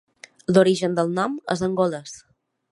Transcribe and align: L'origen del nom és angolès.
L'origen 0.53 0.97
del 1.01 1.13
nom 1.19 1.37
és 1.57 1.63
angolès. 1.71 2.19